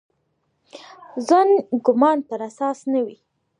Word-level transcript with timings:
ظن 1.27 1.49
ګومان 1.85 2.17
پر 2.27 2.39
اساس 2.49 2.79
نه 2.91 2.99
وي. 3.05 3.17